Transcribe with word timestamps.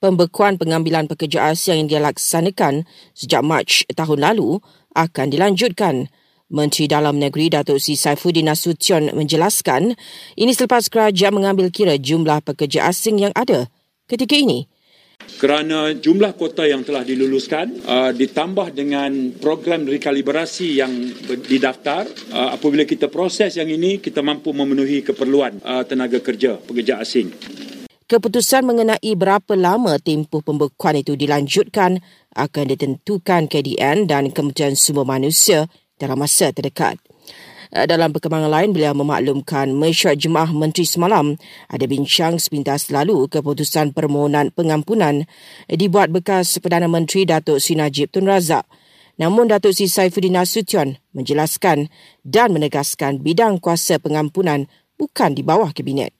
pembekuan 0.00 0.60
pengambilan 0.60 1.08
pekerja 1.08 1.50
asing 1.52 1.86
yang 1.86 1.88
dilaksanakan 1.88 2.84
sejak 3.16 3.42
Mac 3.42 3.84
tahun 3.92 4.20
lalu 4.22 4.60
akan 4.96 5.26
dilanjutkan. 5.32 6.08
Menteri 6.46 6.86
Dalam 6.86 7.18
Negeri 7.18 7.50
Datuk 7.50 7.82
Sri 7.82 7.98
Saifuddin 7.98 8.46
Nasution 8.46 9.10
menjelaskan 9.10 9.98
ini 10.38 10.54
selepas 10.54 10.86
kerajaan 10.86 11.34
mengambil 11.34 11.74
kira 11.74 11.98
jumlah 11.98 12.38
pekerja 12.38 12.86
asing 12.86 13.18
yang 13.18 13.34
ada 13.34 13.66
ketika 14.06 14.38
ini. 14.38 14.70
Kerana 15.26 15.90
jumlah 15.90 16.38
kota 16.38 16.70
yang 16.70 16.86
telah 16.86 17.02
diluluskan 17.02 17.82
uh, 17.82 18.12
ditambah 18.14 18.70
dengan 18.78 19.34
program 19.42 19.82
rekalibrasi 19.90 20.78
yang 20.78 20.92
didaftar, 21.50 22.06
uh, 22.30 22.54
apabila 22.54 22.86
kita 22.86 23.10
proses 23.10 23.58
yang 23.58 23.66
ini, 23.66 23.98
kita 23.98 24.22
mampu 24.22 24.54
memenuhi 24.54 25.02
keperluan 25.02 25.58
uh, 25.66 25.82
tenaga 25.82 26.22
kerja 26.22 26.62
pekerja 26.62 27.02
asing. 27.02 27.32
Keputusan 28.06 28.62
mengenai 28.62 29.18
berapa 29.18 29.58
lama 29.58 29.98
tempoh 29.98 30.38
pembekuan 30.38 30.94
itu 30.94 31.18
dilanjutkan 31.18 31.98
akan 32.38 32.64
ditentukan 32.70 33.50
KDN 33.50 34.06
dan 34.06 34.30
Kementerian 34.30 34.78
Sumber 34.78 35.02
Manusia 35.02 35.66
dalam 35.98 36.22
masa 36.22 36.54
terdekat. 36.54 37.02
Eh, 37.74 37.82
dalam 37.90 38.14
perkembangan 38.14 38.46
lain, 38.46 38.70
beliau 38.70 38.94
memaklumkan 38.94 39.74
mesyuarat 39.74 40.22
jemaah 40.22 40.54
menteri 40.54 40.86
semalam 40.86 41.34
ada 41.66 41.82
bincang 41.90 42.38
sepintas 42.38 42.94
lalu 42.94 43.26
keputusan 43.26 43.90
permohonan 43.90 44.54
pengampunan 44.54 45.26
dibuat 45.66 46.14
bekas 46.14 46.62
Perdana 46.62 46.86
Menteri 46.86 47.26
Datuk 47.26 47.58
Sri 47.58 47.74
Najib 47.74 48.14
Tun 48.14 48.30
Razak. 48.30 48.70
Namun 49.18 49.50
Datuk 49.50 49.74
Sri 49.74 49.90
Saifuddin 49.90 50.38
Nasution 50.38 50.94
menjelaskan 51.10 51.90
dan 52.22 52.54
menegaskan 52.54 53.18
bidang 53.18 53.58
kuasa 53.58 53.98
pengampunan 53.98 54.70
bukan 54.94 55.34
di 55.34 55.42
bawah 55.42 55.74
kabinet. 55.74 56.14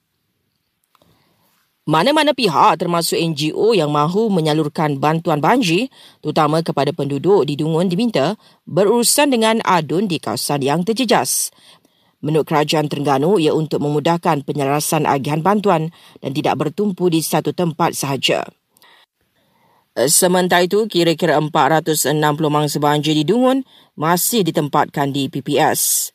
Mana-mana 1.87 2.35
pihak 2.35 2.83
termasuk 2.83 3.15
NGO 3.15 3.71
yang 3.71 3.95
mahu 3.95 4.27
menyalurkan 4.27 4.99
bantuan 4.99 5.39
banjir 5.39 5.87
terutama 6.19 6.59
kepada 6.59 6.91
penduduk 6.91 7.47
di 7.47 7.55
Dungun 7.55 7.87
diminta 7.87 8.35
berurusan 8.66 9.30
dengan 9.30 9.63
adun 9.63 10.10
di 10.10 10.19
kawasan 10.19 10.66
yang 10.66 10.83
terjejas. 10.83 11.55
Menurut 12.27 12.51
Kerajaan 12.51 12.91
Terengganu, 12.91 13.38
ia 13.38 13.55
untuk 13.55 13.79
memudahkan 13.87 14.43
penyelarasan 14.43 15.07
agihan 15.07 15.47
bantuan 15.47 15.95
dan 16.19 16.35
tidak 16.35 16.59
bertumpu 16.59 17.07
di 17.07 17.23
satu 17.23 17.55
tempat 17.55 17.95
sahaja. 17.95 18.51
Sementara 19.95 20.66
itu, 20.66 20.91
kira-kira 20.91 21.38
460 21.38 22.19
mangsa 22.51 22.82
banjir 22.82 23.15
di 23.15 23.23
Dungun 23.23 23.63
masih 23.95 24.43
ditempatkan 24.43 25.15
di 25.15 25.30
PPS. 25.30 26.10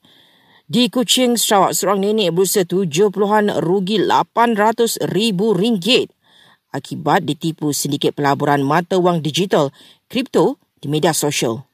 Di 0.71 0.87
Kuching, 0.87 1.35
Sarawak, 1.35 1.75
seorang 1.75 1.99
nenek 1.99 2.31
berusia 2.31 2.63
tujuh 2.63 3.11
puluhan 3.11 3.51
rugi 3.59 3.99
RM800,000 4.07 5.03
akibat 6.71 7.27
ditipu 7.27 7.75
sindiket 7.75 8.15
pelaburan 8.15 8.63
mata 8.63 8.95
wang 8.95 9.19
digital 9.19 9.75
kripto 10.07 10.55
di 10.79 10.87
media 10.87 11.11
sosial. 11.11 11.67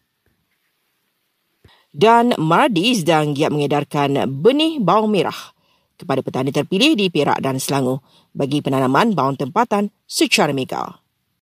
Dan 1.94 2.34
Mardi 2.42 2.98
sedang 2.98 3.38
giat 3.38 3.54
mengedarkan 3.54 4.26
benih 4.34 4.82
bawang 4.82 5.14
merah 5.14 5.54
kepada 5.94 6.26
petani 6.26 6.50
terpilih 6.50 6.98
di 6.98 7.14
Perak 7.14 7.38
dan 7.38 7.62
Selangor 7.62 8.02
bagi 8.34 8.66
penanaman 8.66 9.14
bawang 9.14 9.38
tempatan 9.38 9.94
secara 10.10 10.50
mega. 10.58 11.06